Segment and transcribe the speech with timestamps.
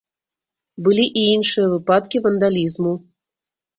[0.87, 2.91] Былі і іншыя выпадкі вандалізму.